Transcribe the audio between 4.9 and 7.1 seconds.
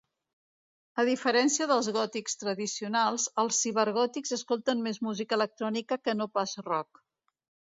música electrònica que no pas rock.